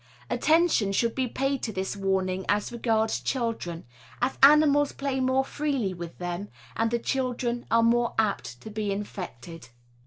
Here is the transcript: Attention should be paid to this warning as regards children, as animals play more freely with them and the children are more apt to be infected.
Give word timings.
Attention 0.31 0.91
should 0.91 1.13
be 1.13 1.27
paid 1.27 1.61
to 1.61 1.71
this 1.71 1.95
warning 1.95 2.43
as 2.49 2.71
regards 2.71 3.19
children, 3.19 3.85
as 4.19 4.35
animals 4.41 4.93
play 4.93 5.19
more 5.19 5.45
freely 5.45 5.93
with 5.93 6.17
them 6.17 6.49
and 6.75 6.89
the 6.89 6.97
children 6.97 7.67
are 7.69 7.83
more 7.83 8.15
apt 8.17 8.59
to 8.61 8.71
be 8.71 8.91
infected. 8.91 9.69